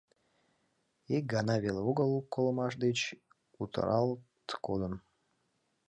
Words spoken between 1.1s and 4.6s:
Ик гана веле огыл колымаш деч утаралт